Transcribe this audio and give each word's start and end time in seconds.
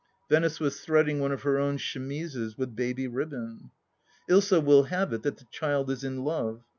Venice 0.31 0.59
was 0.59 0.79
threading 0.81 1.19
one 1.19 1.31
of 1.31 1.43
her 1.43 1.59
own 1.59 1.77
chemises 1.77 2.57
with 2.57 2.75
baby 2.75 3.07
ribbon 3.07 3.69
1 4.27 4.39
Ilsa 4.39 4.59
will 4.65 4.85
have 4.85 5.13
it 5.13 5.21
that 5.21 5.37
the 5.37 5.45
child 5.51 5.91
is 5.91 6.03
in 6.03 6.23
love 6.23 6.63